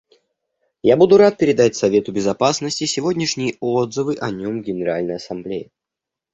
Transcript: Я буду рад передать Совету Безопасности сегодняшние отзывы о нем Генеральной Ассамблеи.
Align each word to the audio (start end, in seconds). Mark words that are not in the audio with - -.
Я 0.81 0.95
буду 0.97 1.17
рад 1.19 1.37
передать 1.37 1.75
Совету 1.75 2.11
Безопасности 2.11 2.85
сегодняшние 2.85 3.55
отзывы 3.59 4.17
о 4.19 4.31
нем 4.31 4.63
Генеральной 4.63 5.17
Ассамблеи. 5.17 5.71